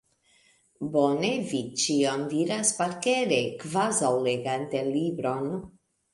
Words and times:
Bone 0.95 1.29
vi 1.51 1.59
ĉion 1.81 2.23
diras 2.31 2.73
parkere, 2.79 3.39
kvazaŭ 3.61 4.11
legante 4.31 4.83
libron! 4.91 5.55